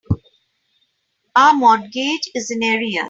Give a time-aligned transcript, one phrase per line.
[1.35, 2.97] Our mortgage is in arrears.